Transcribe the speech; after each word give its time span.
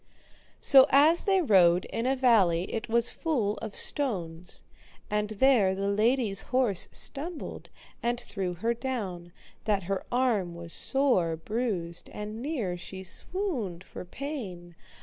So 0.61 0.87
as 0.89 1.25
they 1.25 1.43
rode 1.43 1.85
in 1.85 2.07
a 2.07 2.15
valley 2.15 2.73
it 2.73 2.89
was 2.89 3.11
full 3.11 3.57
of 3.57 3.75
stones, 3.75 4.63
and 5.11 5.29
there 5.29 5.75
the 5.75 5.89
lady's 5.91 6.41
horse 6.49 6.87
stumbled 6.91 7.69
and 8.01 8.19
threw 8.19 8.55
her 8.55 8.73
down, 8.73 9.31
that 9.65 9.83
her 9.83 10.03
arm 10.11 10.55
was 10.55 10.73
sore 10.73 11.35
bruised 11.35 12.09
and 12.09 12.41
near 12.41 12.77
she 12.77 13.03
swooned 13.03 13.83
for 13.83 14.03
pain. 14.03 14.73